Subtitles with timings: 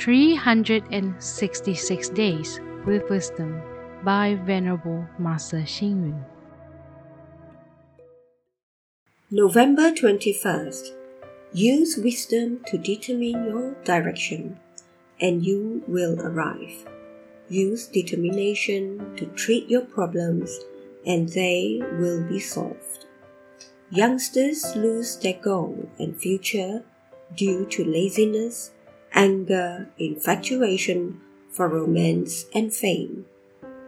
[0.00, 3.60] 366 Days with Wisdom
[4.02, 6.24] by Venerable Master Xing Yun.
[9.30, 10.96] November 21st.
[11.52, 14.58] Use wisdom to determine your direction,
[15.20, 16.88] and you will arrive.
[17.50, 20.60] Use determination to treat your problems,
[21.04, 23.04] and they will be solved.
[23.90, 26.84] Youngsters lose their goal and future
[27.36, 28.70] due to laziness,
[29.12, 33.26] anger, infatuation for romance and fame.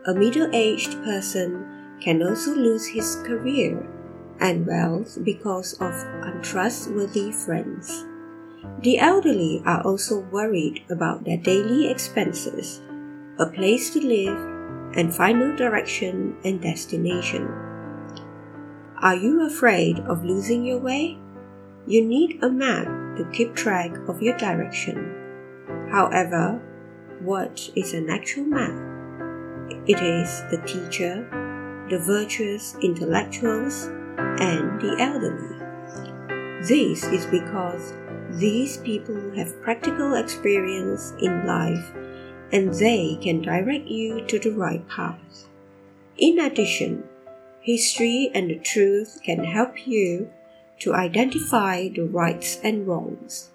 [0.06, 3.88] A middle aged person can also lose his career
[4.41, 8.05] and wealth because of untrustworthy friends.
[8.82, 12.80] The elderly are also worried about their daily expenses,
[13.38, 14.38] a place to live,
[14.96, 17.46] and final direction and destination.
[19.01, 21.18] Are you afraid of losing your way?
[21.87, 25.21] You need a map to keep track of your direction.
[25.92, 26.59] However,
[27.20, 29.85] what is an actual man?
[29.87, 31.29] It is the teacher,
[31.90, 35.59] the virtuous intellectuals, and the elderly.
[36.66, 37.93] This is because
[38.30, 41.93] these people have practical experience in life
[42.52, 45.46] and they can direct you to the right path.
[46.16, 47.04] In addition,
[47.60, 50.30] history and the truth can help you
[50.79, 53.51] to identify the rights and wrongs.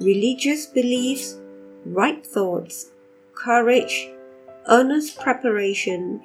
[0.00, 1.36] Religious beliefs,
[1.84, 2.90] right thoughts,
[3.34, 4.08] courage,
[4.68, 6.22] earnest preparation,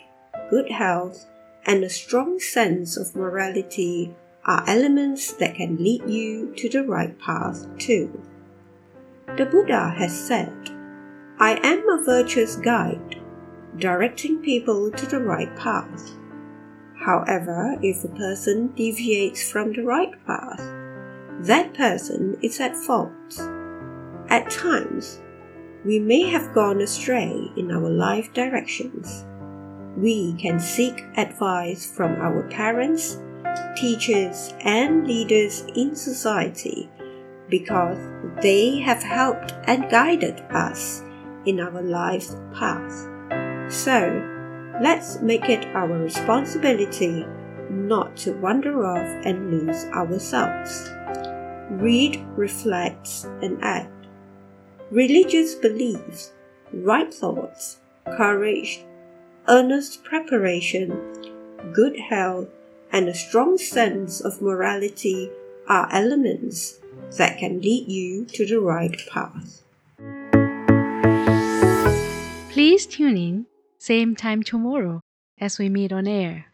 [0.50, 1.26] good health,
[1.66, 4.16] and a strong sense of morality
[4.46, 8.22] are elements that can lead you to the right path too.
[9.38, 10.54] The Buddha has said,
[11.40, 13.22] I am a virtuous guide,
[13.78, 16.12] directing people to the right path.
[16.98, 20.60] However, if a person deviates from the right path,
[21.46, 23.40] that person is at fault.
[24.30, 25.20] At times,
[25.86, 29.26] we may have gone astray in our life directions.
[29.98, 33.18] We can seek advice from our parents,
[33.76, 36.90] teachers, and leaders in society
[37.50, 37.98] because
[38.42, 41.04] they have helped and guided us
[41.46, 43.72] in our life's path.
[43.72, 44.24] So,
[44.82, 47.26] let's make it our responsibility
[47.70, 50.92] not to wander off and lose ourselves.
[51.72, 53.99] Read, reflect, and act.
[54.92, 56.32] Religious beliefs,
[56.74, 57.78] right thoughts,
[58.18, 58.84] courage,
[59.48, 60.90] earnest preparation,
[61.72, 62.48] good health,
[62.92, 65.30] and a strong sense of morality
[65.68, 66.80] are elements
[67.18, 69.62] that can lead you to the right path.
[72.52, 73.46] Please tune in,
[73.78, 75.02] same time tomorrow
[75.40, 76.48] as we meet on air.